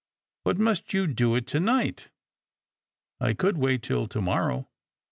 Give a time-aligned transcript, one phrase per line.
[0.43, 2.09] But must you do it to night?""
[3.21, 4.67] I could wait till to morrow."